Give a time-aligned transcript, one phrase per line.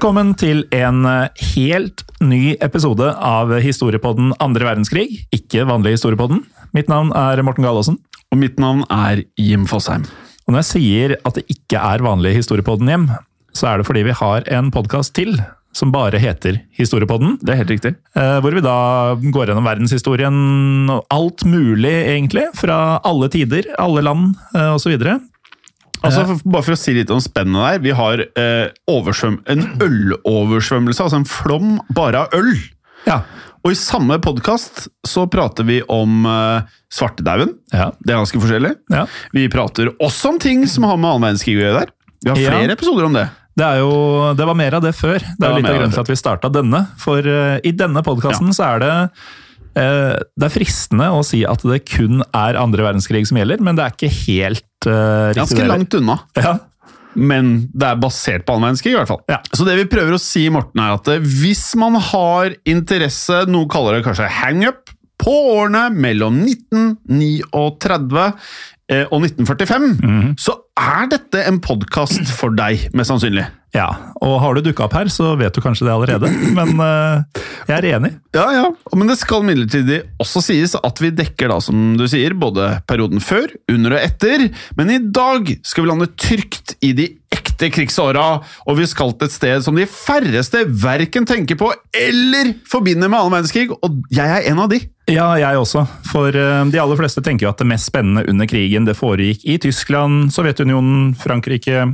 [0.00, 5.26] Velkommen til en eh, helt ny episode av Historiepodden andre verdenskrig.
[5.36, 6.38] Ikke vanlig Historiepodden.
[6.72, 7.98] Mitt navn er Morten Galaasen.
[8.32, 10.06] Og mitt navn er Jim Fosheim.
[10.48, 13.04] Og når jeg sier at det ikke er vanlig Historiepodden Jim,
[13.52, 15.36] så er det fordi vi har en podkast til
[15.76, 17.36] som bare heter Historiepodden.
[17.44, 17.92] Det er helt riktig.
[18.16, 18.78] eh, Hvor vi da
[19.20, 20.40] går gjennom verdenshistorien
[20.96, 22.46] og alt mulig, egentlig.
[22.56, 24.96] Fra alle tider, alle land eh, osv.
[26.00, 27.82] Altså, for, bare for å si litt om spennet der.
[27.84, 28.70] Vi har eh,
[29.52, 32.54] en øloversvømmelse, altså en flom bare av øl.
[33.06, 33.22] Ja.
[33.60, 37.52] Og i samme podkast så prater vi om eh, svartedauden.
[37.74, 37.90] Ja.
[38.00, 38.72] Det er ganske forskjellig.
[38.92, 39.04] ja.
[39.36, 41.92] Vi prater også om ting som har med annen verdenskrig å gjøre der.
[42.20, 43.28] Vi har flere episoder om det.
[43.60, 43.92] Det, er jo,
[44.36, 45.20] det var mer av det før.
[45.20, 46.82] Det er var jo litt av grunnen til at vi starta denne.
[47.00, 48.92] For uh, i denne podkasten så er det
[49.74, 53.84] Det er fristende å si at det kun er andre verdenskrig som gjelder, men det
[53.84, 55.38] er ikke helt uh, riktig.
[55.38, 56.18] Ganske langt unna.
[56.38, 56.56] Ja.
[57.18, 59.22] Men det er basert på annen verdenskrig, i hvert fall.
[59.30, 59.40] Ja.
[59.54, 63.70] Så det vi prøver å si, Morten, er at eh, hvis man har interesse, noen
[63.70, 68.22] kaller det kanskje hangup, på årene mellom 1939
[68.88, 70.30] eh, og 1945, mm.
[70.40, 73.44] så er dette en podkast for deg, mest sannsynlig.
[73.76, 73.88] Ja.
[74.20, 77.76] Og har du dukka opp her, så vet du kanskje det allerede, men eh, jeg
[77.76, 78.12] er enig.
[78.34, 78.66] Ja, ja.
[78.96, 83.22] Men det skal midlertidig også sies at vi dekker da, som du sier, både perioden
[83.22, 84.48] før, under og etter.
[84.78, 88.26] Men i dag skal vi lande trygt i de ekte krigsåra,
[88.66, 93.20] og vi skal til et sted som de færreste verken tenker på eller forbinder med
[93.20, 94.82] annen verdenskrig, og jeg er en av de.
[95.10, 95.84] Ja, jeg også.
[96.10, 99.46] For eh, de aller fleste tenker jo at det mest spennende under krigen det foregikk
[99.46, 101.92] i Tyskland, Sovjetunionen, Frankrike,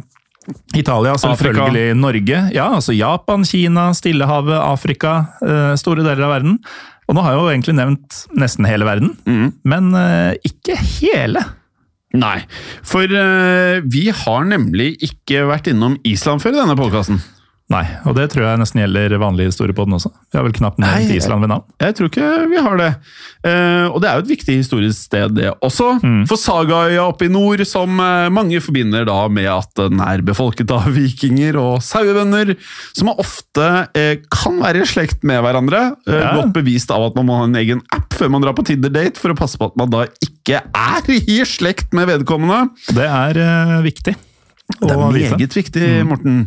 [0.77, 2.41] Italia, selvfølgelig Norge.
[2.55, 6.59] Ja, altså Japan, Kina, Stillehavet, Afrika, eh, store deler av verden.
[7.07, 9.13] Og nå har jeg jo egentlig nevnt nesten hele verden,
[9.63, 11.43] men eh, ikke hele.
[12.17, 12.41] Nei,
[12.87, 17.21] for eh, vi har nemlig ikke vært innom Island før i denne podkasten.
[17.67, 20.13] Nei, og det tror jeg nesten gjelder vanlig historiepodden også.
[20.31, 21.65] Vi har vel knapt nevnt til Island ved navn.
[21.83, 22.91] Jeg tror ikke vi har det.
[23.43, 25.89] Eh, og det er jo et viktig historisk sted, det også.
[26.31, 30.71] For Sagaøya oppe i nord, som eh, mange forbinder da med at den er befolket
[30.77, 32.55] av vikinger og sauebønder,
[32.95, 33.67] som ofte
[33.99, 35.83] eh, kan være i slekt med hverandre.
[36.07, 36.37] Ja.
[36.39, 39.19] Godt bevist av at man må ha en egen app før man drar på Tinder-date,
[39.19, 42.69] for å passe på at man da ikke er i slekt med vedkommende.
[42.95, 43.43] Det er
[43.83, 44.15] viktig.
[44.67, 46.41] Det er meget viktig, Morten.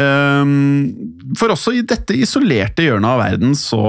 [0.00, 3.84] Um, for også i dette isolerte hjørnet av verden så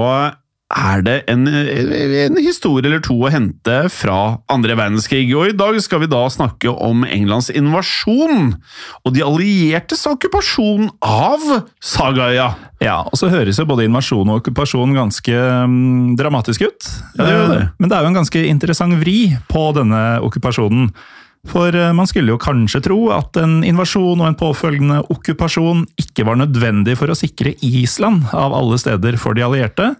[0.68, 5.24] er det en, en historie eller to å hente fra andre verdenskrig.
[5.32, 8.50] Og i dag skal vi da snakke om Englands invasjon
[9.00, 11.46] og de alliertes okkupasjon av
[11.80, 12.50] Sagaøya.
[12.84, 16.90] Ja, og så høres jo både invasjon og okkupasjon ganske um, dramatisk ut.
[17.16, 17.62] Ja, det det.
[17.62, 20.92] Eh, Men det er jo en ganske interessant vri på denne okkupasjonen.
[21.46, 26.26] For eh, man skulle jo kanskje tro at en invasjon og en påfølgende okkupasjon ikke
[26.26, 29.92] var nødvendig for å sikre Island av alle steder for de allierte.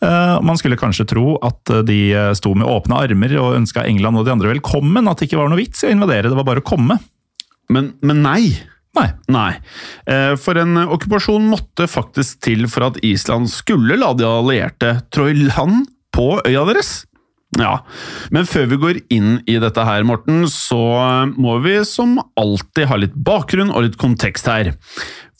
[0.00, 4.18] Eh, Man skulle kanskje tro at de eh, sto med åpne armer og ønska England
[4.18, 6.48] og de andre velkommen, at det ikke var noe vits i å invadere, det var
[6.48, 6.96] bare å komme.
[7.70, 8.42] Men, men nei.
[8.98, 9.06] Nei.
[9.30, 9.52] Nei,
[10.42, 15.36] for en okkupasjon måtte faktisk til for at Island skulle la de allierte trå i
[15.44, 17.04] land på øya deres.
[17.58, 17.80] Ja,
[18.30, 20.78] men før vi går inn i dette her, Morten, så
[21.34, 24.70] må vi som alltid ha litt bakgrunn og litt kontekst her.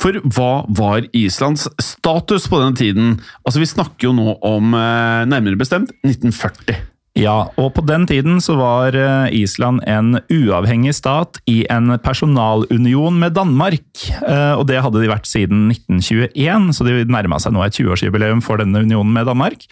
[0.00, 3.12] For hva var Islands status på den tiden?
[3.44, 6.80] Altså, vi snakker jo nå om eh, nærmere bestemt 1940.
[7.20, 13.18] Ja, og på den tiden så var eh, Island en uavhengig stat i en personalunion
[13.20, 13.84] med Danmark.
[14.24, 18.40] Eh, Og det hadde de vært siden 1921, så de nærma seg nå et 20-årsjubileum
[18.44, 19.66] for denne unionen med Danmark.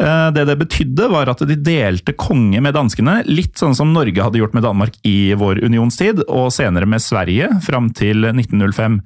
[0.00, 4.20] Eh, Det det betydde, var at de delte konge med danskene, litt sånn som Norge
[4.20, 9.00] hadde gjort med Danmark i vår unionstid, og senere med Sverige fram til 1905.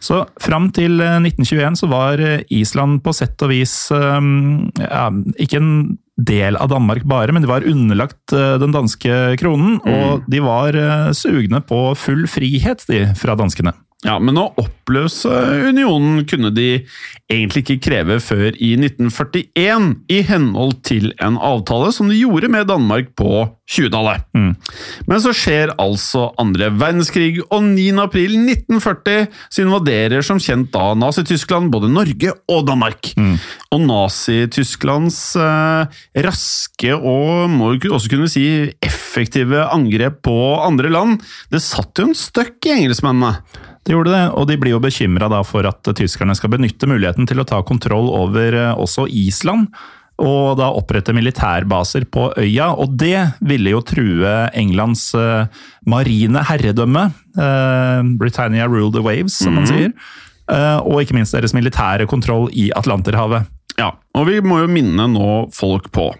[0.00, 5.98] Så fram til eh, 1921 så var Island på sett og vis ja, ikke en
[6.16, 10.78] del av Danmark bare, men de var underlagt eh, den danske kronen, og de var
[10.78, 13.74] eh, sugne på full frihet de, fra danskene.
[14.04, 15.32] Ja, Men å oppløse
[15.64, 16.84] unionen kunne de
[17.32, 22.68] egentlig ikke kreve før i 1941, i henhold til en avtale som de gjorde med
[22.68, 24.26] Danmark på 20-tallet.
[25.08, 27.88] Men så skjer altså andre verdenskrig, og 9.
[28.04, 33.14] april 1940 så invaderer som kjent da Nazi-Tyskland både Norge og Danmark.
[33.72, 38.44] Og Nazi-Tysklands eh, raske og må jo også kunne si
[38.84, 43.38] effektive angrep på andre land, det satt jo en støkk i engelskmennene.
[43.84, 47.42] De gjorde det, og de blir jo bekymra for at tyskerne skal benytte muligheten til
[47.42, 49.68] å ta kontroll over eh, også Island.
[50.22, 55.48] Og da opprette militærbaser på øya, og det ville jo true Englands eh,
[55.90, 57.08] marine herredømme.
[57.34, 59.90] Eh, Britannia rule the waves, som man sier.
[60.52, 63.50] Eh, og ikke minst deres militære kontroll i Atlanterhavet.
[63.80, 66.12] Ja, og vi må jo minne nå folk på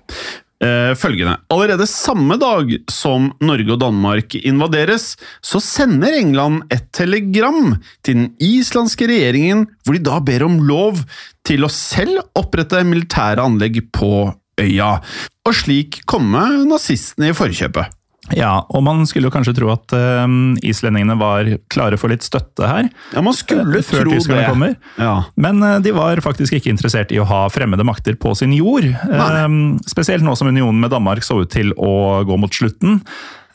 [0.99, 1.37] følgende.
[1.53, 5.15] Allerede samme dag som Norge og Danmark invaderes,
[5.45, 7.75] så sender England et telegram
[8.05, 11.03] til den islandske regjeringen, hvor de da ber om lov
[11.47, 14.31] til å selv opprette militære anlegg på
[14.61, 14.97] øya,
[15.45, 18.04] og slik komme nazistene i forkjøpet.
[18.33, 20.25] Ja, og man skulle jo kanskje tro at uh,
[20.65, 22.87] islendingene var klare for litt støtte her.
[23.13, 24.47] Ja, man skulle uh, før tro tyskerne det.
[24.49, 24.75] kommer.
[24.97, 25.13] Ja.
[25.37, 28.87] Men uh, de var faktisk ikke interessert i å ha fremmede makter på sin jord.
[28.89, 29.43] Eh,
[29.91, 33.03] Spesielt nå som unionen med Danmark så ut til å gå mot slutten.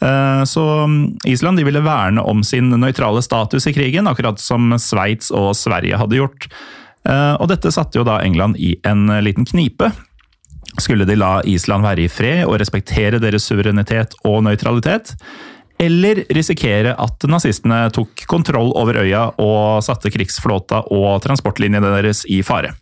[0.06, 4.70] Eh, Så mm, Island de ville verne om sin nøytrale status i krigen, akkurat som
[4.78, 6.46] Sveits og Sverige hadde gjort.
[7.10, 9.88] Og dette satte jo da England i en liten knipe.
[10.78, 15.16] Skulle de la Island være i fred og respektere deres suverenitet og nøytralitet?
[15.80, 22.42] Eller risikere at nazistene tok kontroll over øya og satte krigsflåta og transportlinjene deres i
[22.44, 22.76] fare?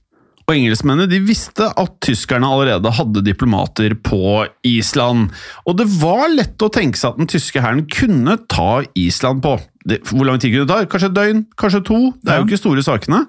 [0.48, 5.34] Og engelskmennene de visste at tyskerne allerede hadde diplomater på Island.
[5.68, 9.58] Og det var lett å tenke seg at den tyske hæren kunne ta Island på.
[9.88, 10.88] Det, hvor lang tid kunne det ta?
[10.88, 11.44] Kanskje et døgn?
[11.60, 12.00] Kanskje to?
[12.24, 13.20] Det er jo ikke store sakene.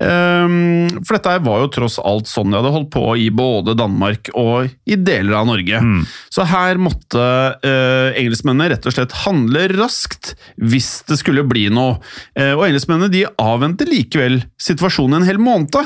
[0.00, 4.32] Um, for dette var jo tross alt sånn de hadde holdt på i både Danmark
[4.32, 5.84] og i deler av Norge.
[6.32, 7.28] Så her måtte
[7.60, 12.00] uh, engelskmennene rett og slett handle raskt hvis det skulle bli noe.
[12.32, 15.76] Uh, og engelskmennene de avventer likevel situasjonen en hel måned.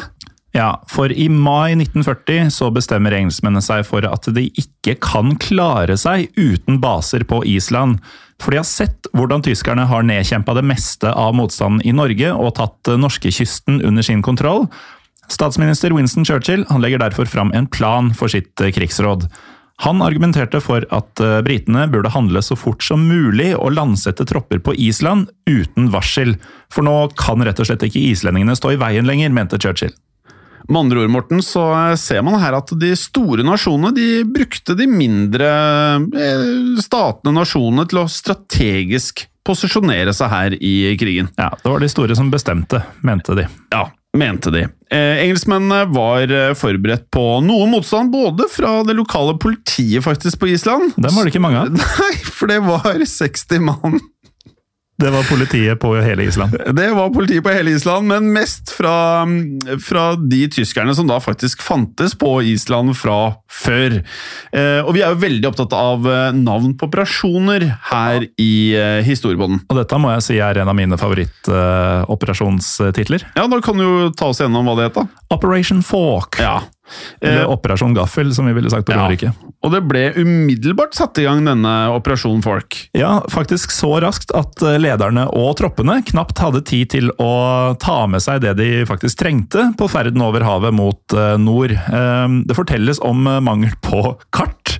[0.52, 5.96] Ja, for i mai 1940 så bestemmer engelskmennene seg for at de ikke kan klare
[5.96, 8.02] seg uten baser på Island.
[8.42, 12.52] For de har sett hvordan tyskerne har nedkjempa det meste av motstanden i Norge og
[12.58, 14.66] tatt norskekysten under sin kontroll.
[15.32, 19.24] Statsminister Winston Churchill legger derfor fram en plan for sitt eh, krigsråd.
[19.86, 24.60] Han argumenterte for at eh, britene burde handle så fort som mulig og landsette tropper
[24.60, 26.36] på Island uten varsel.
[26.68, 29.94] For nå kan rett og slett ikke islendingene stå i veien lenger, mente Churchill.
[30.72, 31.66] Med andre ord, Morten, så
[32.00, 35.50] ser man her at de store nasjonene de brukte de mindre
[36.16, 36.46] eh,
[36.80, 41.28] statene, nasjonene, til å strategisk posisjonere seg her i krigen.
[41.36, 43.44] Ja, det var de store som bestemte, mente de.
[43.74, 43.84] Ja,
[44.16, 44.64] mente de.
[44.88, 50.54] Eh, engelskmennene var eh, forberedt på noe motstand, både fra det lokale politiet faktisk på
[50.54, 50.96] Island.
[50.96, 51.76] Dem var det ikke mange av.
[51.82, 54.00] Nei, for det var 60 mann.
[55.02, 56.54] Det var politiet på hele Island.
[56.76, 59.26] Det var politiet på hele Island, men mest fra,
[59.82, 64.02] fra de tyskerne som da faktisk fantes på Island fra før.
[64.54, 69.02] Eh, og vi er jo veldig opptatt av eh, navn på operasjoner her i eh,
[69.02, 69.66] historiebånden.
[69.66, 73.26] Og dette må jeg si er en av mine favorittoperasjonstitler.
[73.34, 75.06] Ja, da kan du jo ta oss gjennom hva det het, da.
[75.34, 76.38] Operation Fork.
[76.38, 76.62] Ja.
[77.20, 79.02] Eller Eh, Operasjon Gaffel, som vi ville sagt på ja.
[79.02, 79.32] Romerike.
[79.62, 82.78] Og det ble umiddelbart satt i gang denne Operasjon Folk.
[82.96, 87.32] Ja, faktisk så raskt at eh, lederne og troppene knapt hadde tid til å
[87.82, 91.72] ta med seg det de faktisk trengte på ferden over havet mot eh, nord.
[91.72, 94.76] Det fortelles om mangel på kart,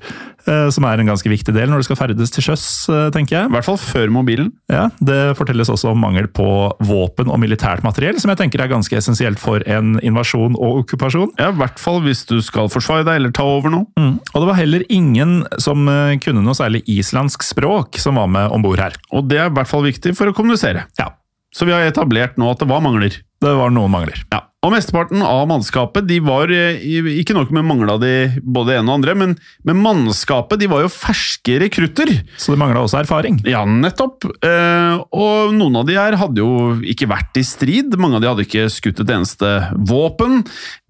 [0.75, 3.50] som er en ganske viktig del når du skal ferdes til sjøs, eh, tenker jeg.
[3.50, 4.50] I hvert fall før mobilen.
[4.72, 6.46] Ja, Det fortelles også om mangel på
[6.82, 11.32] våpen og militært materiell, som jeg tenker er ganske essensielt for en invasjon og okkupasjon.
[11.38, 13.87] Ja, I hvert fall hvis du skal forsvare deg eller ta over noe.
[13.99, 14.18] Mm.
[14.34, 18.50] Og det var heller ingen som eh, kunne noe særlig islandsk språk som var med
[18.52, 18.96] om bord her.
[19.12, 20.87] Og det er i hvert fall viktig for å kommunisere.
[20.99, 21.11] Ja,
[21.52, 23.12] Så vi har etablert nå at det var mangler.
[23.42, 24.22] det var noen mangler.
[24.32, 26.78] Ja, og Mesteparten av mannskapet de var eh,
[27.19, 28.12] ikke nok med mangla de
[28.47, 29.33] både ene og andre, men,
[29.66, 32.12] men mannskapet de var jo ferske rekrutter.
[32.38, 33.40] Så det mangla også erfaring.
[33.49, 34.28] Ja, nettopp.
[34.38, 37.99] Eh, og noen av de her hadde jo ikke vært i strid.
[37.99, 39.50] Mange av de hadde ikke skutt et eneste
[39.90, 40.45] våpen.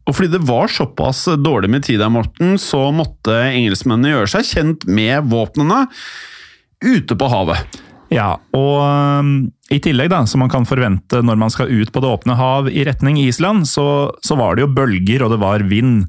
[0.04, 4.50] Og fordi det var såpass dårlig med tid der, Morten, så måtte engelskmennene gjøre seg
[4.50, 5.86] kjent med våpnene
[6.82, 7.80] ute på havet.
[8.12, 9.32] Ja, og øhm,
[9.72, 12.68] i tillegg, da, som man kan forvente når man skal ut på det åpne hav
[12.68, 13.86] i retning Island, så,
[14.24, 16.04] så var det jo bølger og det var vind.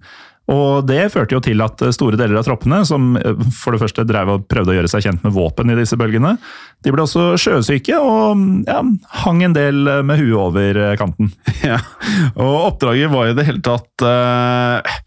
[0.51, 4.03] Og Det førte jo til at store deler av troppene, som eh, for det første
[4.07, 6.35] drev og prøvde å gjøre seg kjent med våpen i disse bølgene,
[6.83, 8.81] de ble også sjøsyke og ja,
[9.23, 11.31] hang en del med huet over eh, kanten.
[11.63, 11.77] Ja.
[12.35, 14.97] Og oppdraget var i det hele tatt eh,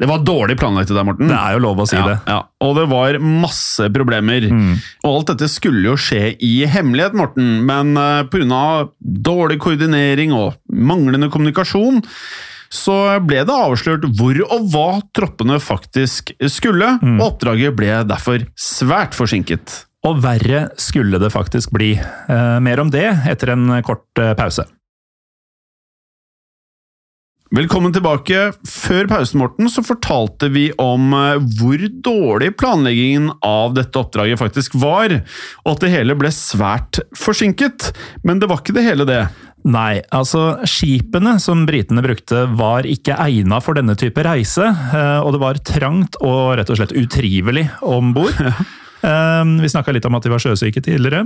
[0.00, 1.30] Det var dårlig planlagt det der, Morten.
[1.30, 2.18] Det er jo lov å si ja, det.
[2.28, 2.38] Ja.
[2.66, 4.46] Og det var masse problemer.
[5.04, 8.62] Og alt dette skulle jo skje i hemmelighet, Morten, men uh, pga.
[9.00, 12.02] dårlig koordinering og manglende kommunikasjon,
[12.70, 12.96] så
[13.26, 19.82] ble det avslørt hvor og hva troppene faktisk skulle, og oppdraget ble derfor svært forsinket.
[20.06, 21.92] Og verre skulle det faktisk bli.
[21.98, 24.64] Eh, mer om det etter en kort eh, pause.
[27.50, 28.52] Velkommen tilbake.
[28.70, 34.76] Før pausen Morten, så fortalte vi om eh, hvor dårlig planleggingen av dette oppdraget faktisk
[34.78, 35.16] var,
[35.64, 37.88] og at det hele ble svært forsinket.
[38.22, 39.24] Men det var ikke det hele, det.
[39.66, 45.34] Nei, altså skipene som britene brukte var ikke egna for denne type reise, eh, og
[45.34, 48.38] det var trangt og rett og slett utrivelig om bord.
[49.00, 51.22] Eh, Vi snakka litt om at de var sjøsyke tidligere.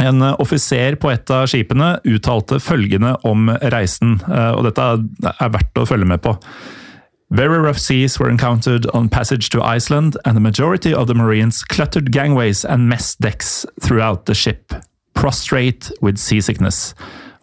[0.00, 4.88] En offiser på et av skipene uttalte følgende om reisen, eh, og dette
[5.34, 6.34] er verdt å følge med på.
[7.30, 11.64] Very rough seas were encountered on passage to Iceland, and the majority of the Marines
[11.64, 14.72] cluttered gangways and mess decks throughout the ship,
[15.14, 16.94] prostrate with seasickness.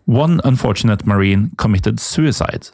[0.06, 2.70] One unfortunate Marine committed suicide.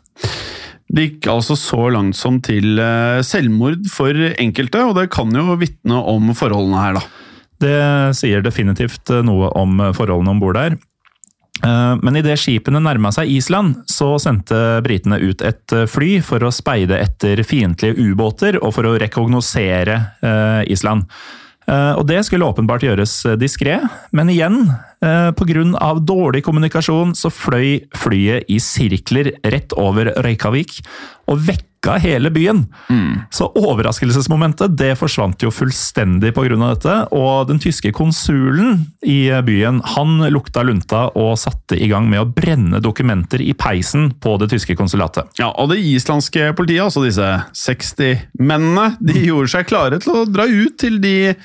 [0.87, 5.57] Det gikk altså så langt som til eh, selvmord for enkelte, og det kan jo
[5.59, 7.26] vitne om forholdene her, da.
[7.59, 7.77] Det
[8.17, 10.77] sier definitivt noe om forholdene om bord der.
[11.63, 16.53] Eh, Men idet skipene nærma seg Island, så sendte britene ut et fly for å
[16.53, 21.07] speide etter fiendtlige ubåter og for å rekognosere eh, Island.
[21.67, 23.81] Eh, Og det skulle åpenbart gjøres diskré,
[24.13, 24.69] men igjen,
[25.01, 25.95] eh, pga.
[25.99, 30.79] dårlig kommunikasjon, så fløy flyet i sirkler rett over Reykjavik
[31.27, 31.41] og
[31.77, 32.65] vekka hele byen.
[33.31, 36.47] Så overraskelsesmomentet det forsvant jo fullstendig pga.
[36.57, 42.19] dette, og den tyske konsulen i byen han lukta lunta og satte i gang med
[42.19, 45.27] å brenne dokumenter i peisen på det tyske konsulatet.
[45.39, 50.47] Ja, og det islandske politiet, altså disse 60-mennene, de gjorde seg klare til å dra
[50.47, 51.35] ut til de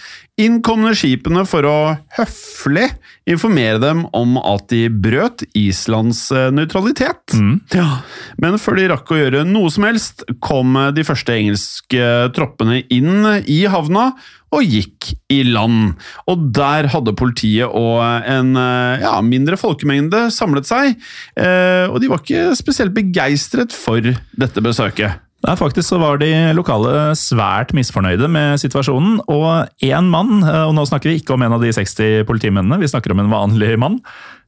[0.41, 1.79] innkomne skipene for å
[2.17, 2.89] høflig
[3.29, 6.25] informere dem om at de brøt Islands
[6.55, 7.37] nøytralitet.
[7.39, 7.57] Mm.
[7.77, 8.03] Ja.
[8.43, 13.27] Men før de rakk å gjøre noe som helst, kom de første engelske troppene inn
[13.47, 14.11] i havna
[14.53, 15.97] og gikk i land.
[16.31, 20.95] Og der hadde politiet og en eh, ja, mindre folkemengde samlet seg,
[21.41, 25.23] eh, og de var ikke spesielt begeistret for dette besøket.
[25.43, 30.77] Nei, faktisk så var de lokale svært misfornøyde med situasjonen, og én mann, eh, og
[30.77, 33.73] nå snakker vi ikke om en av de 60 politimennene, vi snakker om en vanlig
[33.83, 33.99] mann,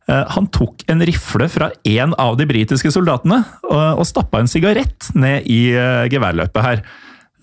[0.07, 4.51] eh, han tok en rifle fra en av de britiske soldatene og, og stappa en
[4.51, 6.85] sigarett ned i eh, geværløpet her.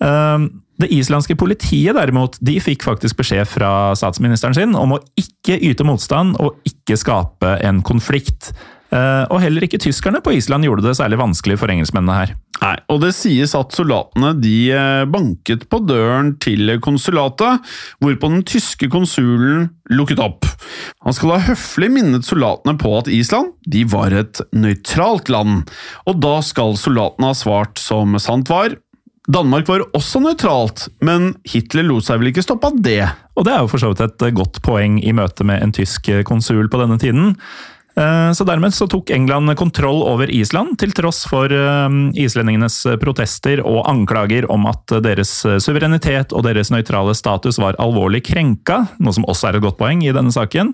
[0.00, 0.48] Eh,
[0.82, 5.84] Det islandske politiet derimot, de fikk faktisk beskjed fra statsministeren sin om å ikke yte
[5.86, 8.48] motstand og ikke skape en konflikt.
[8.92, 12.34] Eh, Og heller ikke tyskerne på Island gjorde det særlig vanskelig for engelskmennene her.
[12.62, 17.64] Nei, og det sies at soldatene de eh, banket på døren til konsulatet,
[18.04, 20.46] hvorpå den tyske konsulen lukket opp.
[21.02, 25.64] Han skal ha høflig minnet soldatene på at Island de var et nøytralt land,
[26.06, 28.76] og da skal soldatene ha svart som sant var.
[29.32, 33.04] Danmark var også nøytralt, men Hitler lot seg vel ikke stoppe av det.
[33.38, 36.10] Og det er jo for så vidt et godt poeng i møte med en tysk
[36.28, 37.36] konsul på denne tiden.
[37.96, 43.60] Eh, Så dermed så tok England kontroll over Island, til tross for eh, islendingenes protester
[43.60, 49.24] og anklager om at deres suverenitet og deres nøytrale status var alvorlig krenka, noe som
[49.28, 50.72] også er et godt poeng i denne saken.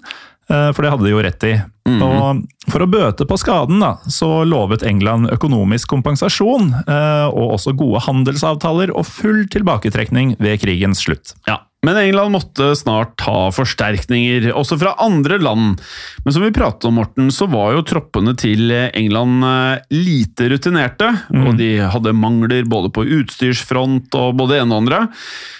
[0.50, 1.56] eh, For det hadde de jo rett i.
[1.88, 7.72] Og For å bøte på skaden da, så lovet England økonomisk kompensasjon, eh, og også
[7.75, 11.32] gode handelsavtaler og full tilbaketrekning ved krigens slutt.
[11.48, 15.78] Ja, Men England måtte snart ta forsterkninger, også fra andre land.
[16.25, 21.12] Men som vi pratet om, Morten, så var jo troppene til England eh, lite rutinerte.
[21.47, 25.04] Og de hadde mangler både på utstyrsfront og både ene og andre.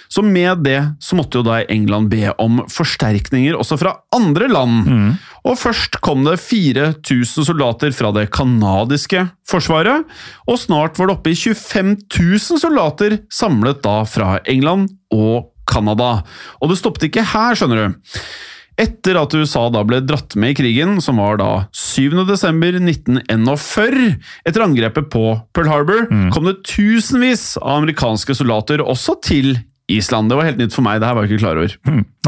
[0.09, 4.89] Så med det så måtte jo da England be om forsterkninger også fra andre land.
[5.45, 10.03] Og først kom det 4000 soldater fra det kanadiske forsvaret,
[10.49, 15.55] og snart var det oppe i 25 000 soldater samlet da fra England og Canada.
[16.59, 17.87] Og det stoppet ikke her, skjønner du.
[18.79, 24.15] Etter at USA da ble dratt med i krigen, som var da 7.12.1941,
[24.47, 25.23] etter angrepet på
[25.55, 29.57] Pearl Harbor, kom det tusenvis av amerikanske soldater også til
[29.91, 30.29] Island.
[30.31, 31.71] Det var helt nytt for meg, det her var jeg ikke klar over.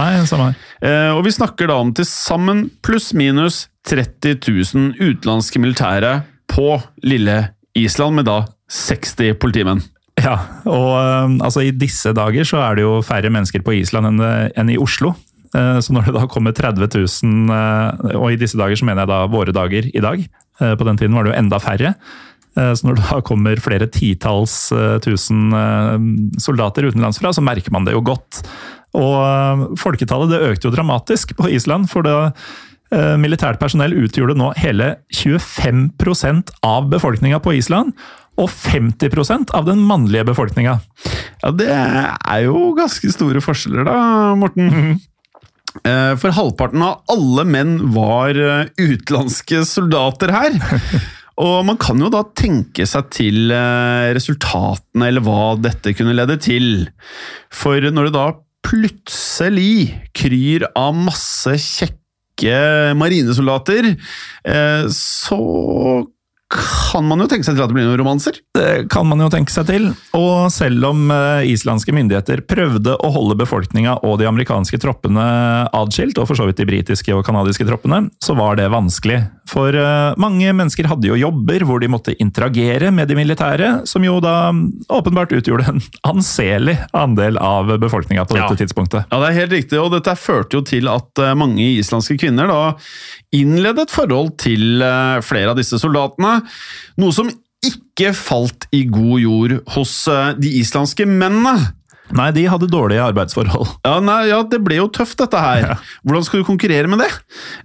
[0.01, 0.55] Nei, samme her.
[0.81, 3.55] Eh, og vi snakker da om til sammen pluss-minus
[3.87, 6.11] 30 000 utenlandske militære
[6.51, 6.67] på
[7.05, 7.37] lille
[7.79, 9.79] Island, med da 60 politimenn.
[10.25, 10.35] Ja,
[10.69, 14.23] og eh, altså, i disse dager så er det jo færre mennesker på Island enn,
[14.55, 15.15] enn i Oslo.
[15.55, 19.03] Eh, Så når det da kommer 30 000, eh, og i disse dager så mener
[19.05, 20.21] jeg da våre dager i dag,
[20.61, 21.95] eh, på den tiden var det jo enda færre.
[22.57, 25.97] Eh, Så når det da kommer flere titalls eh, tusen eh,
[26.43, 28.43] soldater utenlandsfra, så merker man det jo godt.
[28.93, 32.15] Og eh, folketallet det økte jo dramatisk på Island, for det
[32.91, 37.95] eh, militært personell utgjorde nå hele 25% av befolkninga på Island,
[38.41, 40.79] og 50% av den mannlige befolkninga.
[41.43, 43.95] Ja, det er jo ganske store forskjeller da,
[44.39, 44.99] Morten.
[45.87, 50.57] Eh, For halvparten av alle menn var eh, utenlandske soldater her.
[51.41, 56.37] Og man kan jo da tenke seg til eh, resultatene, eller hva dette kunne lede
[56.43, 56.89] til.
[57.55, 58.27] For når det da
[58.67, 61.97] plutselig kryr av masse kjekke
[62.97, 63.89] marinesoldater,
[64.93, 65.39] så
[66.51, 68.37] kan man jo tenke seg til at det blir noen romanser.
[68.57, 69.85] Det kan man jo tenke seg til.
[70.17, 75.23] Og selv om eh, islandske myndigheter prøvde å holde befolkninga og de amerikanske troppene
[75.71, 79.21] adskilt, og for så vidt de britiske og canadiske troppene, så var det vanskelig.
[79.51, 84.03] For eh, mange mennesker hadde jo jobber hvor de måtte interagere med de militære, som
[84.05, 84.51] jo da
[84.91, 85.81] åpenbart utgjorde en
[86.11, 88.59] anselig andel av befolkninga på dette Ja.
[88.65, 89.07] tidspunktet.
[89.11, 92.51] Ja, det er helt riktig, og dette førte jo til at eh, mange islandske kvinner
[92.51, 92.61] da
[93.35, 96.39] innledet forhold til eh, flere av disse soldatene,
[97.01, 101.71] noe som ikke falt i god jord hos eh, de islandske mennene.
[102.15, 103.77] Nei, de hadde dårlige arbeidsforhold.
[103.87, 105.77] Ja, nei, ja, det ble jo tøft dette her.
[106.05, 107.09] Hvordan skal du konkurrere med det?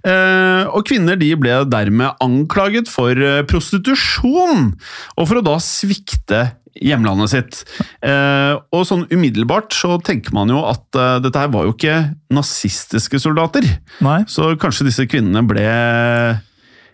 [0.07, 4.71] Eh, og kvinner de ble dermed anklaget for eh, prostitusjon,
[5.17, 6.41] og for å da svikte
[6.83, 7.61] hjemlandet sitt.
[8.05, 11.97] Eh, og sånn umiddelbart så tenker man jo at eh, dette her var jo ikke
[12.33, 13.65] nazistiske soldater.
[14.05, 15.65] Nei, Så kanskje disse kvinnene ble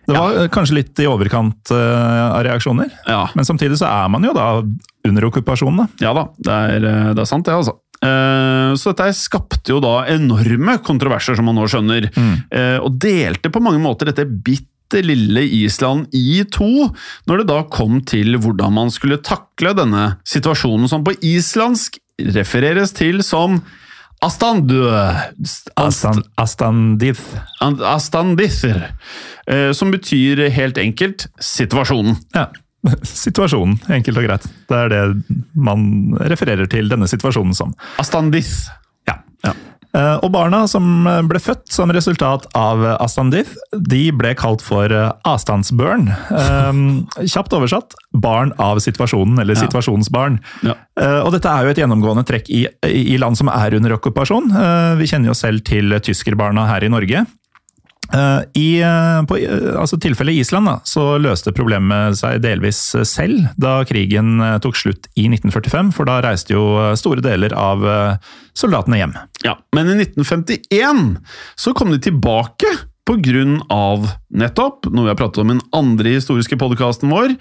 [0.04, 0.48] det var ja.
[0.52, 2.90] kanskje litt i overkant eh, av reaksjoner.
[3.08, 5.88] Ja, Men samtidig så er man jo da under okkupasjonen.
[6.02, 7.78] ja da, det er, eh, det er sant det, altså.
[8.04, 12.10] Eh, Så dette skapte jo da enorme kontroverser, som man nå skjønner,
[12.52, 16.90] eh, og delte på mange måter dette bitte lille Island i to,
[17.26, 21.98] når det da kom til hvordan man skulle takle denne situasjonen, som på islandsk
[22.34, 23.62] refereres til som
[24.24, 24.86] Astandu.
[25.76, 27.20] Astan, Astandith.
[29.46, 32.16] Eh, Som betyr helt enkelt situasjonen.
[32.34, 32.48] Ja.
[33.02, 34.46] Situasjonen, enkelt og greit.
[34.68, 35.02] Det er det
[35.56, 37.74] man refererer til denne situasjonen som.
[38.00, 38.70] Astandith.
[39.08, 39.18] Ja.
[39.44, 39.54] Eh,
[39.94, 46.08] Og barna som ble født som resultat av Astandif, de ble kalt for eh, avstandsbørn.
[46.34, 46.80] Eh,
[47.34, 49.62] Kjapt oversatt barn av situasjonen, eller Ja.
[49.66, 50.40] situasjonsbarn.
[50.66, 50.74] Ja.
[51.00, 54.50] Eh, Og dette er jo et gjennomgående trekk i, i land som er under okkupasjon.
[54.50, 57.24] Eh, Vi kjenner jo selv til tyskerbarna her i Norge.
[58.12, 63.48] Eh, I eh, på, eh, altså tilfellet Island da, så løste problemet seg delvis selv
[63.60, 67.84] da krigen tok slutt i 1945, for da reiste jo store deler av
[68.54, 69.14] soldatene hjem.
[69.46, 71.04] Ja, men i 1951
[71.60, 72.70] så kom de tilbake
[73.74, 77.34] av nettopp, noe vi har pratet om i den andre historiske podkasten vår,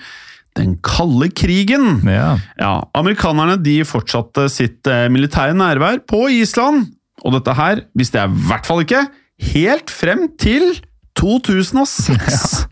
[0.59, 2.03] den kalde krigen.
[2.05, 2.35] Ja.
[2.59, 6.91] Ja, Amerikanerne de fortsatte sitt militære nærvær på Island,
[7.23, 9.05] og dette her visste jeg i hvert fall ikke,
[9.41, 10.77] helt frem til
[11.19, 12.67] 2006.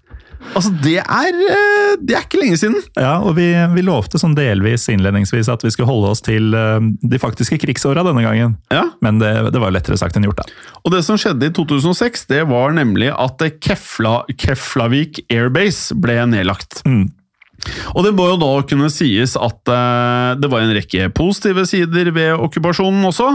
[0.52, 2.80] Altså, det er, eh, det er ikke lenge siden.
[3.00, 3.46] Ja, og vi,
[3.76, 8.04] vi lovte sånn delvis innledningsvis at vi skulle holde oss til eh, de faktiske krigsåra
[8.08, 8.58] denne gangen.
[8.74, 10.50] Ja, Men det, det var lettere sagt enn gjort, da.
[10.82, 16.82] Og det som skjedde i 2006, det var nemlig at Kefla, Keflavik Airbase ble nedlagt.
[16.90, 17.06] Mm.
[17.96, 22.12] Og det må jo da kunne sies at eh, det var en rekke positive sider
[22.16, 23.30] ved okkupasjonen også.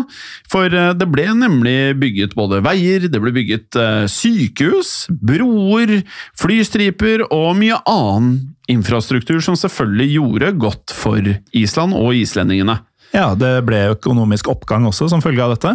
[0.53, 5.99] For eh, det ble nemlig bygget både veier, det ble bygget eh, sykehus, broer,
[6.41, 12.81] flystriper og mye annen infrastruktur som selvfølgelig gjorde godt for Island og islendingene.
[13.17, 15.73] Ja, det ble økonomisk oppgang også som følge av dette.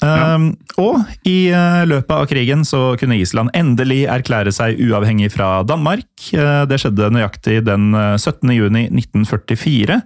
[0.00, 5.60] Um, og i uh, løpet av krigen så kunne Island endelig erklære seg uavhengig fra
[5.68, 6.08] Danmark.
[6.32, 8.50] Uh, det skjedde nøyaktig den uh, 17.
[8.56, 10.00] juni 1944.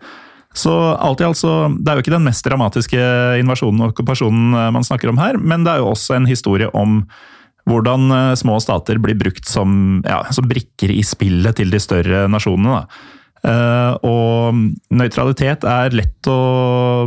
[0.54, 3.06] Så alt i alt så, Det er jo ikke den mest dramatiske
[3.40, 7.00] invasjonen og okkupasjonen man snakker om her, men det er jo også en historie om
[7.66, 12.84] hvordan små stater blir brukt som, ja, som brikker i spillet til de større nasjonene.
[12.84, 13.23] da.
[13.44, 14.60] Eh, og
[14.94, 16.38] nøytralitet er lett å,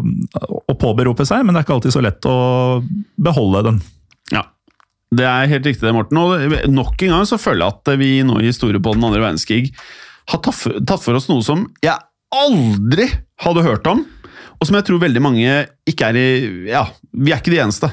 [0.01, 2.37] å påberope seg, men det er ikke alltid så lett å
[3.17, 3.79] beholde den.
[4.33, 4.43] Ja,
[5.15, 6.19] det er helt riktig det, Morten.
[6.19, 9.23] Og nok en gang så føler jeg at vi nå i historie på den andre
[9.23, 9.71] verdenskrig
[10.27, 11.95] har tatt for, oss noe som jeg
[12.35, 13.07] aldri
[13.39, 14.03] hadde hørt om,
[14.57, 16.27] og som jeg tror veldig mange ikke er i
[16.67, 17.91] Ja, vi er ikke de eneste.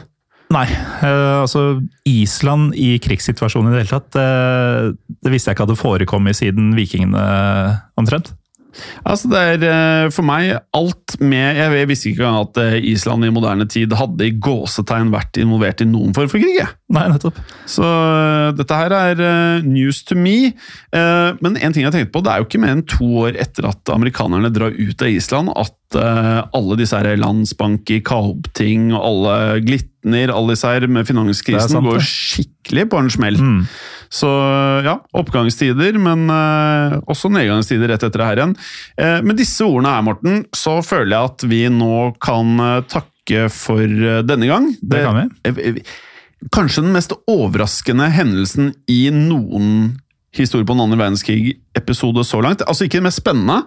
[0.54, 5.66] Nei, eh, altså Island i krigssituasjonen i det hele tatt, eh, det visste jeg ikke
[5.66, 7.26] hadde forekommet siden vikingene
[7.98, 8.34] omtrent.
[9.06, 13.30] Altså det er eh, for meg alt med Jeg, visste ikke engang at Island i
[13.30, 16.58] moderne tid hadde i gåsetegn vært involvert i noen form for krig.
[16.58, 16.74] jeg.
[16.94, 17.38] Nei, nettopp.
[17.70, 17.86] Så
[18.58, 20.52] dette her er news to me.
[20.90, 23.70] Men en ting jeg tenkte på, det er jo ikke mer enn to år etter
[23.70, 29.64] at amerikanerne drar ut av Island, at øh, alle disse her landsbanker, Kaupting og alle
[29.64, 33.40] Glitner, alle disse her med finanskrisen sant, går skikkelig på en smell.
[33.40, 33.60] Mm.
[34.14, 34.30] Så
[34.86, 38.56] ja, oppgangstider, men øh, også nedgangstider rett etter det her igjen.
[39.00, 42.56] Eh, med disse ordene her, Morten, så føler jeg at vi nå kan
[42.90, 44.72] takke for denne gang.
[44.82, 45.28] Det kan vi.
[45.50, 45.84] Eh,
[46.52, 49.94] Kanskje den mest overraskende hendelsen i noen
[50.34, 52.64] historie på den andre verdenskrig-episode så langt.
[52.66, 53.62] Altså ikke det mest spennende,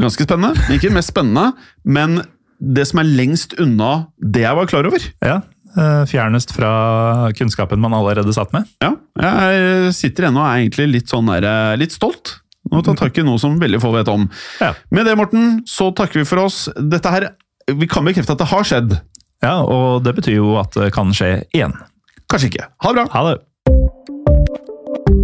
[0.00, 1.52] ganske spennende, ikke mest spennende,
[1.84, 2.22] men
[2.62, 5.02] det som er lengst unna det jeg var klar over.
[5.24, 5.40] Ja,
[5.76, 8.68] eh, Fjernest fra kunnskapen man allerede satt med.
[8.82, 12.38] Ja, jeg sitter ennå og er egentlig litt sånn der, eh, litt stolt.
[12.70, 14.28] Nå tar tak i noe som veldig få vet om.
[14.62, 14.72] Ja.
[14.94, 16.68] Med det, Morten, så takker vi for oss.
[16.78, 17.30] Dette her,
[17.68, 19.00] Vi kan bekrefte at det har skjedd.
[19.42, 21.72] Ja, Og det betyr jo at det kan skje igjen.
[22.30, 22.66] Kanskje ikke.
[22.82, 23.04] Ha det bra.
[23.12, 23.40] Ha det!